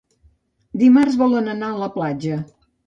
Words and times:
Dimarts 0.85 1.21
volen 1.21 1.55
anar 1.55 1.71
a 1.77 1.81
la 1.87 1.95
platja. 2.01 2.45